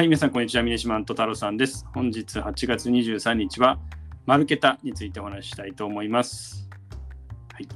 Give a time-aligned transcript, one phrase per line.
[0.00, 0.62] はい、皆さん、こんにちは。
[0.62, 1.86] ミネシマント太郎さんです。
[1.92, 3.78] 本日8月23日は、
[4.24, 6.70] マルケタについてお話ししたいと思います。
[7.52, 7.68] はい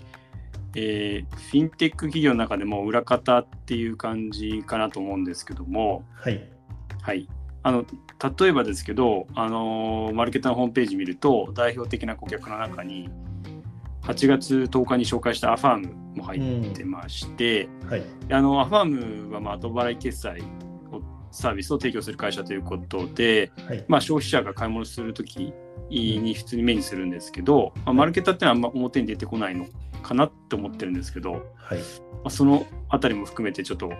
[0.75, 6.49] えーフィンテック企業の中でも裏方っていう感じかなと思うんですけども、はい。
[7.03, 7.29] はい、
[7.63, 7.85] あの
[8.41, 13.11] 例えばですけど、あのーマルケタのホームページ見ると、代表的な顧客の中に、
[14.01, 18.03] 8月10日に紹介したアファームも入ってまして、はい。
[18.31, 20.74] あのアファームはまあ後払い決済を
[21.35, 23.85] サービスを提供する会社ということで、はい。
[23.89, 25.53] まあ、消費者が買い物するとき
[25.91, 29.67] に普通に目にするんですけど、まあ、マルケタってのはあんま表に出てこないの
[30.03, 31.79] かなって思ってるんですけど、まはい。
[32.25, 33.93] あ、そのあたりも含めてちょっと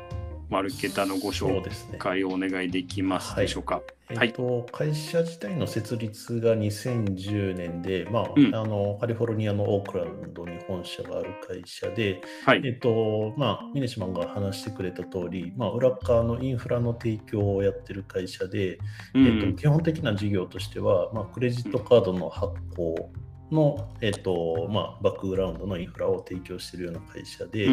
[0.51, 1.63] マルケタのご紹。
[1.99, 3.81] 介をお願いできますでしょうか。
[4.11, 8.55] えっと、会社自体の設立が2010年で、まあ、うん。
[8.55, 18.79] あの、カリフォルニアのオークランドに本社がある会社で、はい、えっと、まあ、ミネシマンが話してくれた通り、まあ、裏側のインフラの提供をやってる会社で、
[19.15, 19.27] うん。
[19.27, 23.11] えっと、基本的な事業としては、まあ、クレジットカードの発行
[23.51, 27.69] の、えっとまあ、バックグラウンドのインフラを提供しているような会社で、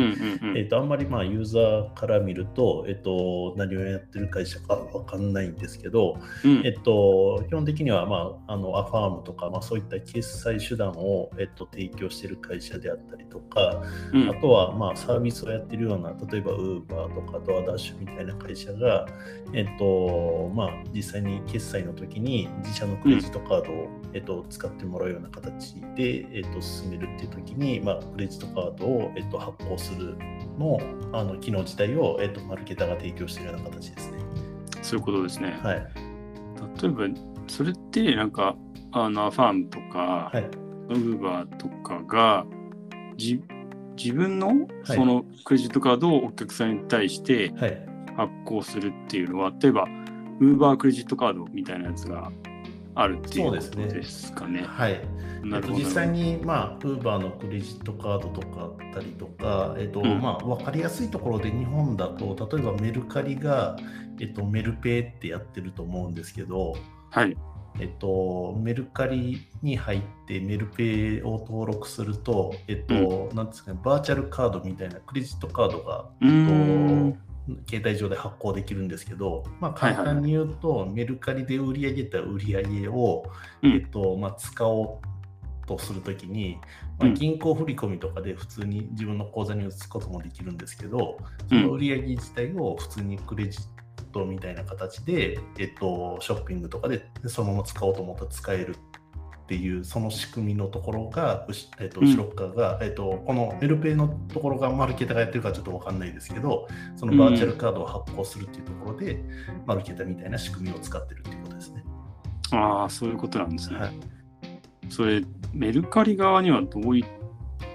[0.55, 6.61] えっとあんまりまあユーザーから見ると、えっと何をやってる会社かわかんないんですけど、うん。
[6.65, 13.83] えっと基本的には、まあ、あのアファームとか、まあ、そういった決済手段を、えっと提供している会社であったりとか、
[14.13, 14.29] うん。
[14.29, 19.07] あとはまあサービスをやってるような、例えば Uber とかドアダッシュみたいな会社が、
[19.53, 25.60] えっとまあ、実際に決済の時に自社のクレジットカードを、えっと、使ってもらうような形
[25.95, 30.15] で、えっと、進めるっていう時に、まあ、クレジットカードを、えっと、発行する
[30.57, 30.79] の
[31.13, 34.17] あの機能自体を、えっと、マルケタが提供しているような形ですね。
[34.81, 35.59] そういうことですね。
[35.63, 35.87] はい。
[36.81, 37.05] 例えば、
[37.47, 38.55] それってなんか、
[38.93, 40.43] あのアファームとか、はい。
[40.89, 42.45] ウーバーとかが
[43.15, 43.41] じ
[43.95, 47.91] 自分のはいそのクレジットカードをお客さんに対してはい。
[48.17, 49.85] 発行するっていうのは、例えば、
[50.39, 52.31] ウーバークレジットカードみたいなやつが
[52.95, 54.63] あるっていうことですねですかね。
[54.63, 54.93] はい。
[54.93, 55.79] えっと、なるほど。
[55.79, 63.77] 実際に、まあ、ウーバーのクレジットカードとかあったりとか、えっとうんまあ、分かりやすいところで日本だと、例えばメルカリが、
[64.19, 66.75] えっと、メルペイってやってると思うんですけど、
[67.09, 67.37] はい。
[67.79, 77.30] えっと、メルカリに入ってメルペイを登録すると、えっと、なんですかね、バーチャルカードみたいなクレジットカードが、えっと、
[77.67, 83.23] 携帯上で発行できるんですけど、まあ、簡単に言うと、メルカリで売り上げた売り上げを、
[83.61, 83.71] うん。
[83.73, 84.99] えっとまあ、使お
[85.63, 86.57] うとするときに、
[86.99, 87.13] まあ、うん。
[87.13, 91.17] 銀行振込とかで普通に自分の口座に移すこともできるんですけど、
[91.49, 93.61] その売り上げ自体を普通にクレジッ
[94.11, 98.75] トみたいな形で、えっと、ショッピングとかでそのまま使おうと思ったら使える
[99.51, 101.45] っていうその仕組みのところが、
[101.81, 102.07] えっと、うん。
[102.07, 109.21] 後ろっ側が、えっと、このメルペイのところがマルケタがやってるかちょっとわかんないですけど、そのバーチャルカードを発行するっていうところで、
[109.65, 111.83] マルケタみたいな仕組みを使ってるっていうことですね。
[112.53, 113.79] ああ、そういうことなんですね。
[113.79, 113.91] はい。
[114.87, 117.03] それ、メルカリ側にはどうい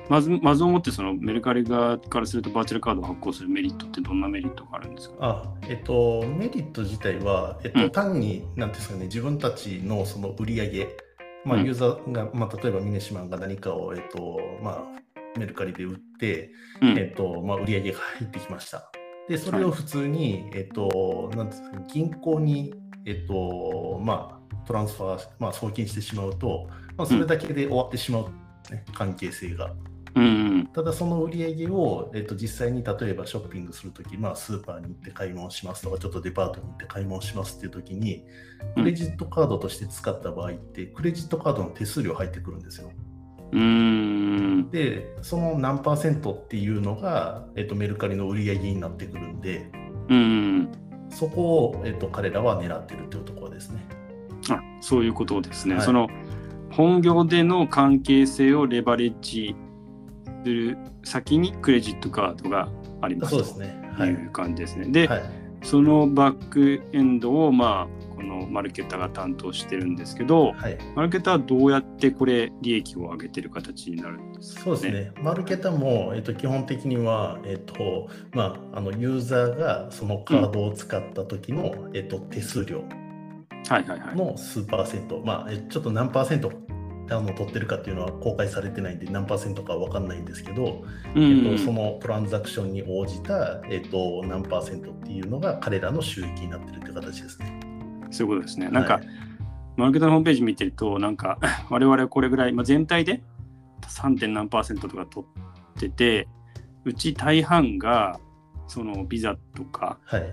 [0.08, 5.16] まず、まず思ってそのメルカリ側からするとバーチャルカードを発行するメリットってどんなメリットがあるんですか？
[5.20, 7.90] あえっと、メリット自体は、えっとうん。
[7.90, 10.88] 単に、なんていうんですかね、自分たちのその売り上げ、
[11.46, 16.50] まあ、うんユーザーが、まあ、例えばミネシマンが何かを、えっとまあ、メルカリで売って、
[16.82, 18.90] うんえっとまあ、売り上げが入ってきました。
[19.28, 22.74] で、それを普通に、えっと、なんですか銀行に、
[23.06, 28.24] えっと、まあ、トランスファー、まあ、送金してしまうと、まあ、それだけで終わってしまう、
[28.70, 29.72] ね関係性が。
[30.72, 38.24] ただその売り上げを、えっと、実際に例えばショッピングするとき、まあ、スーパーに行って買い物しますとか、ちょっとデパートに行って買い物しますっていうときに、
[38.76, 42.90] うんクレジットカードとして使った場合って、クレジットカードの手数料入ってくるんですよ。
[43.52, 44.70] うーん。
[44.70, 49.70] で、その何パーセントっていうのが、えっと、メルカリの売り上げになってくるんで、
[50.08, 50.68] うん。
[51.10, 53.86] そこを、えっと、彼らは狙ってるっていうところですね。
[54.50, 55.76] あそういうことですね。
[55.76, 56.08] はいその
[56.70, 59.54] 本業での関係性をレバレッジ
[60.44, 62.68] する先にクレジットカードが
[63.00, 63.80] ありますそうですね。
[63.96, 64.14] はい。
[64.14, 64.88] という感じですね。
[64.88, 65.22] で、はい、
[65.62, 75.12] そのバックエンドをまあこのマルケタが担当してるんですけど、はいマルケタはどうやってこれ利益を上げてる形になるんですか、そうですね？
[75.22, 82.84] マルケタも、えっと、基本的には、えっと、まあ、あの、ユーザーがそのカードを使った時の、えっと、手数料
[83.68, 84.16] はいはいはい。
[84.16, 86.52] の数パーセント、まあ、えちょっと何パーセント
[87.10, 97.60] あの取ってるかっていうのは公開されてないんで何パーセントかわかんないんですけど、うんえっと、そのトランザクションに応じた、えっと、何パーセントっていうのが彼らの収益になってるって形ですね。
[98.10, 98.68] そういうことですね。
[98.68, 99.26] なんか、はい
[99.76, 101.38] マルケタのホームページ見てると、なんか
[101.68, 103.22] 我々はこれぐらい、まあ、全体で
[103.82, 104.18] 3.
[104.18, 105.26] 点何パーセントとか取
[105.76, 106.28] ってて、
[106.84, 108.18] うち大半が
[108.68, 110.30] そのビザとかはい。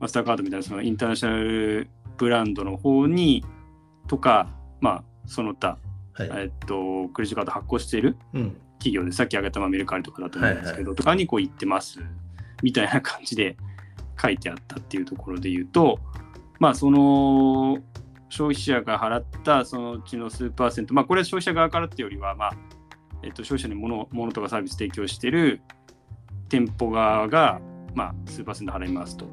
[0.00, 3.44] マスターカードみたいなそのインターナショナルブランドの方に
[4.08, 4.48] とか、
[4.80, 5.78] まあ、その他、
[6.28, 6.42] はい。
[6.44, 8.56] えっと、クレジットカード発行しているうん。
[8.80, 12.00] 企業でさっき挙げたまあメルカリとかだと思うんですけど、とかにこう行ってます
[12.62, 13.56] みたいな感じで
[14.20, 15.98] 書いてあったっていうところで言うと
[16.58, 17.78] まあその
[18.28, 22.52] 消費者が払ったそのうちの数パーセントまあこれは消費者側からっていうよりはまあ、
[23.22, 25.60] えっと、消費者に物物とかサービス提供してる
[26.48, 27.60] 店舗側が
[27.94, 29.26] まあ数パーセント払いますと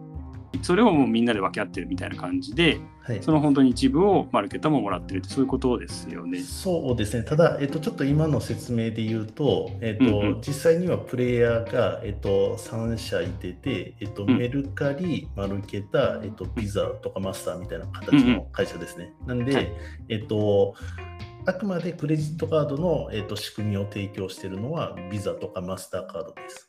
[0.61, 3.23] それをもうみんなで分け合ってるみたいな感じではい。
[3.23, 6.41] その本当に一部をマルケットももらってるってそういうことですよね。
[6.41, 19.13] そうですね、ただ、えっと、ちょっと今の説明で言うと、えっとうんうん実際にはプレイヤーが、えっと、3社いてて、えっと、うんメルカリ、マルケタ、えっと、ビザとかマスターみたいな形の会社ですね。
[19.25, 19.71] なんで、はい
[20.09, 20.75] えっと、
[21.45, 26.66] あくまでクレジットカードの、えっと、仕組みを提供しているのはビザとかマスターカードです。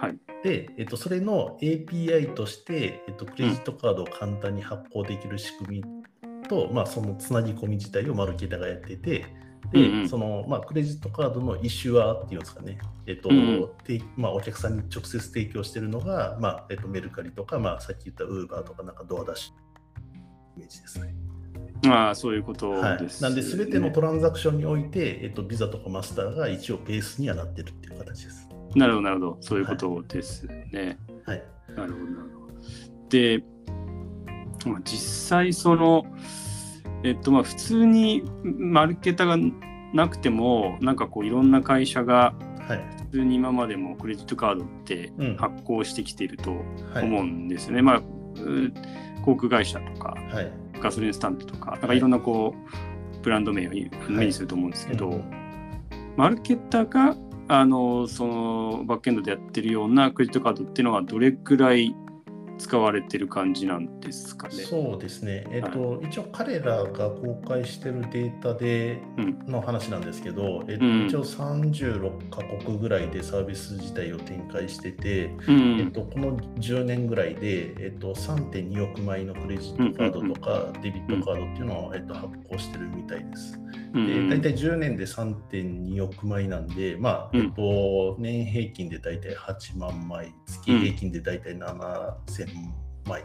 [0.00, 9.26] はいで、えっと、それの API として、えっと、クレジットカードを簡単に発行できる仕組みと、まあ、そのつなぎ込み自体をマルケタがやってて、
[9.70, 13.68] で、うんうんその、まあ、クレジットカードのイシュアーっていうんですかね、えっと、うん
[14.16, 19.54] まあ、お客さんに直接提供してるのが、まあ、えっと、メルカリとか、まあ、さっき言ったウーバーとか、なんかドアダッシュ
[20.56, 21.14] イメージですね。
[21.82, 23.22] まあそういうことはいです、。
[23.22, 28.49] なんで、すべてのトランザクションにおいて、えっと、ビザとかマスターが一応ベースにはなってるっていう形です。
[28.74, 29.36] なるほど、なるほど。
[29.40, 30.98] そういうことですね。
[31.26, 31.42] はい。
[31.76, 32.52] なるほど、なるほど。
[33.08, 33.42] で、
[34.66, 36.04] まあ、実際、その、
[37.02, 39.36] えっと、まあ、普通にマルケタが
[39.92, 42.34] なくても、なんかこう、いろんな会社が、
[42.68, 42.96] はい。
[43.10, 46.52] 普通に今までもクレジットカードってうん発行してきていると
[46.94, 47.04] はい。
[47.04, 47.82] 思うんですよね。
[47.82, 48.02] まあ、う
[49.24, 50.52] 航空会社とか、はい。
[50.80, 53.70] ガソリンスタンプとか、なんかいろんなこう、ブランド名を
[54.08, 55.40] 目にすると思うんですけど、うん
[56.16, 57.16] マルケタが
[57.52, 61.92] あのそのバックエンドでやってるようなクレジットカードっていうのはどれくらい
[62.60, 64.54] 使われてる感じなんですかね。
[64.64, 69.40] そうですね、えっと一応彼らが公開してるデータでうん。
[69.46, 71.06] の話なんですけど、えっとうん。
[71.06, 75.80] 一応36カ国ぐらいでサービス自体を展開してて、うん。
[75.80, 83.58] えっと、この10年ぐらいで、えっと、3.2億枚のクレジットカードとかデビットカードっていうのを、えっと、発行してるみたいです。
[83.94, 84.28] うん。
[84.30, 87.40] で大体10年で3.2億枚なんで、まあうん。
[87.40, 92.49] えっと、年平均で大体8万枚、月平均で大体7000
[93.06, 93.24] 枚。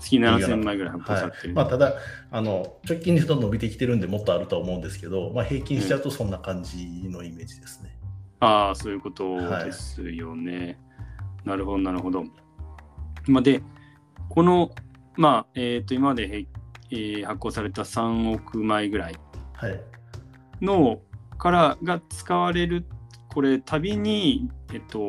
[0.00, 1.54] 月7000枚ぐらい発行さはいれてる。
[1.54, 1.94] まあ、ただ
[2.30, 7.96] あの、直近で言うと伸びてきてるんでもっとあるとは思うんですけど、まあ、平均しちゃうとそんな感じのイメージですね。
[8.40, 10.78] ああ、そういうことですよね。
[11.44, 12.24] なるほど、なるほど。
[13.26, 13.62] まあ、で、
[14.28, 14.70] この、
[15.16, 16.46] まあ、えっ、と、今までへ、
[16.92, 19.14] えー発行された3億枚ぐらい
[19.52, 19.80] はい、
[20.60, 21.00] の
[21.38, 22.84] からが使われる、
[23.32, 25.08] これ、たびに、えっと、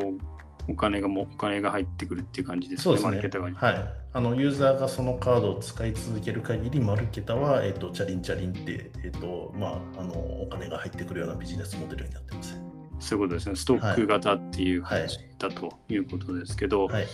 [0.67, 3.51] お金がもお金が入ってくるっていう感じですね、そうですねマルケタが。
[3.53, 4.35] はいあの。
[4.35, 12.59] ユーザーがそのカードを使い続ける限り、マルケタは、えっと、チャリンチャリンって、えっとまあ、あのお金が入ってくるようなビジネスモデルになってます。
[12.99, 13.55] そういうことですね。
[13.55, 17.07] ストック型っていう形だということですけど、はい、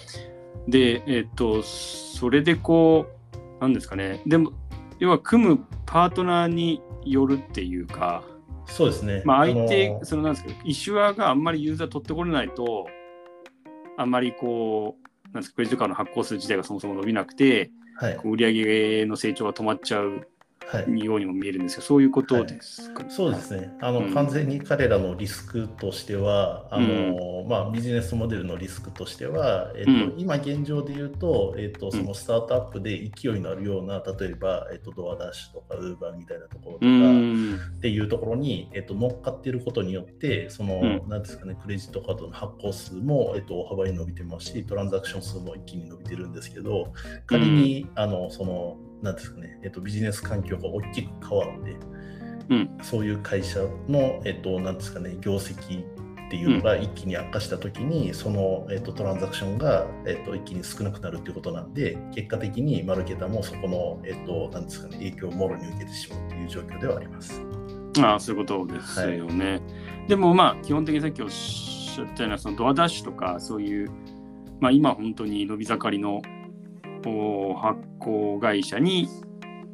[0.67, 3.07] で、えっと、それでこ
[3.59, 4.51] う、なんですかね、でも、
[4.99, 8.23] 要は組むパートナーによるっていうか、
[8.65, 9.21] そうですね。
[9.25, 12.87] まあ、相手の、そのなんですか、イシュアがあんまりユーザー取ってこれないと、
[13.97, 18.15] あんまりこう、なんですか、クレジットカードの発行数自体がそもそも伸びなくて、はい。
[18.15, 20.27] こう売上の成長が止まっちゃうはい、
[21.03, 23.71] ようにも見えるんですけど、そういうことですか、そうですね。
[23.81, 24.13] あの、うん。
[24.13, 30.13] 完全に彼らのリスクとしてはあの、まあ、ビジネスモデルのリスクとしては、えっとうん。
[30.17, 37.55] 今現状で言うと,、えっとそのスタートアップで勢いのあるような例えば、えっと、ドアダッシュとかウーバーみたいなところとか、うん。
[37.55, 41.09] っていうところに、えっと、乗っかっていることによって、その、うん。
[41.09, 46.93] なんですかね、クレジットカードの発行数も、えっと、大幅に伸びてますし、トランザクション数も一気に伸びてるんですけど、
[47.25, 51.75] 仮に、あの、その、なんですかね、えっと、ビジネス環境が大きく変わって、
[52.49, 55.83] うんそういう会社の、えっと、なんですかね、業績
[56.27, 67.41] っていうのが一気に悪化したときに、その、えっと、トランザクションが、えっと、一気に少なくなるっていうことなんで、結果的にマルケタもそこの、えっと、なんですかね、影響をもろに受けてしまうという状況ではあります。
[67.99, 69.61] ああ、そういうことですよね。
[70.07, 73.89] でもまあ、基本的にさっきおっしゃったような、そのドアダッシュとか、そういう、
[74.59, 76.21] まあ今本当に伸び盛りのお
[77.55, 79.07] 発行会社に、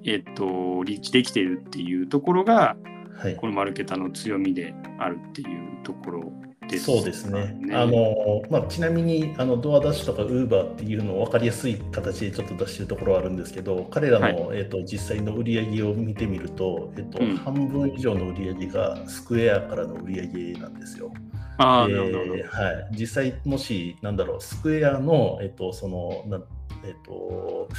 [0.05, 2.75] えっと、リーチできているっていうところが、
[3.17, 3.35] はい。
[3.35, 6.33] このマルケタの強みであるっていうところ
[6.67, 7.55] ですかそうですね。
[7.73, 14.59] あのまあ、ちなみにあのドアダッシュとかウーバーっていうのを分かりやすい形でちょっと出してるところはあるんですけど、彼らの、はい。
[14.59, 17.37] えっと実際の売り上げを見てみると、えっとうん。
[17.37, 21.11] 半分以上の売り上げがスクエアからの売り上げなんですよ。
[21.57, 26.41] ああ、えはい、実際、もし、なんだろう、スクエアの、えっと、その、な
[26.83, 27.69] えっと、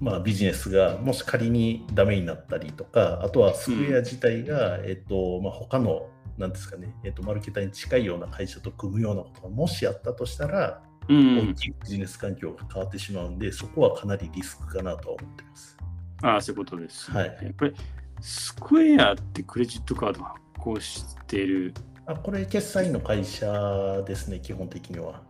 [0.00, 11.54] まあ、ビジネスがもし仮にダメになったりとか、あとはスクエア自体が、えっと、まあ、他の、なんですかね、えっと、マルケタに近いような会社と組むようなことがもしあったとしたら、うん大。
[11.54, 15.76] きいビジネス環境が変わってしまうんで、そこはかなりリスクかなとは思ってます。
[16.22, 17.18] ああ、そういうことです、ね。
[17.20, 17.72] はいこれ、
[18.20, 21.74] スクエアってクレジットカード発行してる、
[22.06, 25.22] あこれ、決済の会社ですね、基本的には。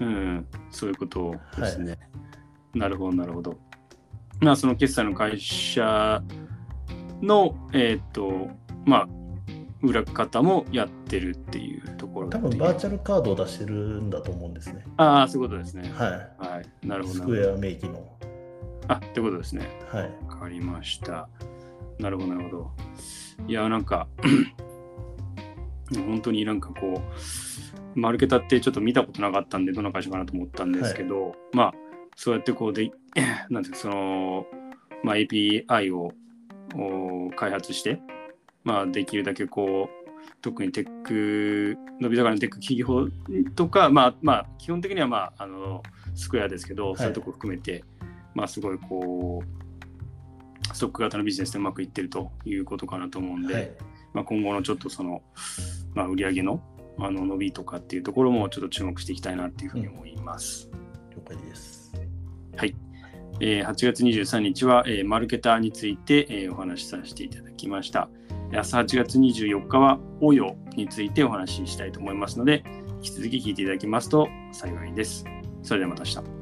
[0.00, 1.98] うん、そういうことですね。
[2.74, 3.58] なるほど、なるほど。
[4.40, 6.22] まあ、その決済の会社
[7.22, 8.50] の、えっ、と、
[8.84, 9.08] まあ、
[9.82, 14.84] 裏方もやってるっていうところ多分バーチャルカードを出してるんだと思うんですね。
[14.96, 15.90] ああ、そういうことですね。
[15.94, 16.04] は
[16.38, 16.86] はい。
[16.86, 17.06] なるい。
[17.06, 17.20] ほど。
[17.20, 18.16] スクエア名義の。
[18.88, 19.68] あ、ってことですね。
[19.90, 20.12] はい。
[20.28, 21.28] わかりました。
[21.98, 22.70] なるほど、なるほど。
[23.46, 24.08] いや、なんか、
[25.94, 27.00] 本当になんかこ
[27.94, 31.74] う、マルケタってちょっと見たことなかったんで、どんな会社かなと思ったんですけど、まあ、
[32.16, 32.90] そうやってこうで、
[33.50, 34.46] なんていうか、その、
[35.04, 36.12] まあ、API を
[36.74, 38.00] お開発して、
[38.64, 40.06] まあ、できるだけこう、
[40.40, 43.08] 特にテック、伸び盛りのテック企業
[43.54, 45.82] とか、まあ、まあ、基本的には、まあ、あの、
[46.14, 47.84] スクエアですけど、いそういうとこ含めて、
[48.34, 53.70] まあ、すごいこう、ストック型のビジネスでうまくいってるということかなと思うんで、はい。
[54.14, 55.22] まあ、今後のちょっとその、
[55.94, 56.62] まあ、売上の
[56.98, 60.70] あの伸びとかっていうところもちょっと注目していきたいなっていうふうに思います。
[61.14, 62.05] 了解です。
[62.56, 62.74] はい
[63.40, 68.08] えー8月23日は、えーマルケターについて、えーお話しさせていただきました。
[68.50, 72.64] 明日8月24日は、オヨについてお話ししたいと思いますので、
[72.96, 75.24] 引き続き聞いていただきますと幸いです。
[75.62, 76.35] それではまた明日。